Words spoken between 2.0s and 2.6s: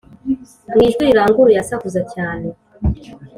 cyane.